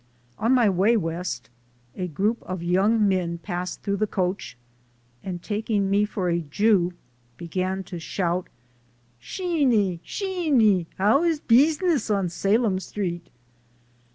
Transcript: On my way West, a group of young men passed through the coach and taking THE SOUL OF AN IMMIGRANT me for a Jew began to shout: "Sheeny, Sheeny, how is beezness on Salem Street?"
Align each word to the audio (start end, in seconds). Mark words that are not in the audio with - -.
On 0.39 0.51
my 0.51 0.67
way 0.67 0.97
West, 0.97 1.51
a 1.95 2.07
group 2.07 2.41
of 2.41 2.63
young 2.63 3.07
men 3.07 3.37
passed 3.37 3.83
through 3.83 3.97
the 3.97 4.07
coach 4.07 4.57
and 5.23 5.43
taking 5.43 5.81
THE 5.81 5.83
SOUL 5.83 5.83
OF 5.83 5.83
AN 5.83 5.83
IMMIGRANT 5.83 6.01
me 6.01 6.05
for 6.05 6.29
a 6.29 6.39
Jew 6.89 6.93
began 7.37 7.83
to 7.83 7.99
shout: 7.99 8.47
"Sheeny, 9.21 9.99
Sheeny, 10.03 10.87
how 10.97 11.21
is 11.23 11.39
beezness 11.39 12.09
on 12.09 12.29
Salem 12.29 12.79
Street?" 12.79 13.29